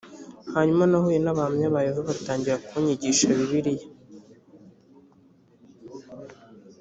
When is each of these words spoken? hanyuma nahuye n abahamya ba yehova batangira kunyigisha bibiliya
hanyuma 0.53 0.83
nahuye 0.89 1.17
n 1.21 1.27
abahamya 1.31 1.73
ba 1.73 1.79
yehova 1.87 2.09
batangira 2.09 2.63
kunyigisha 2.67 3.25
bibiliya 3.37 3.87